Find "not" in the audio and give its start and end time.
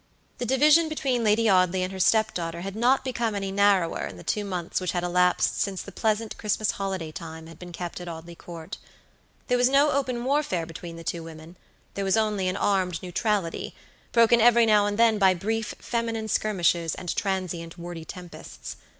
2.75-3.05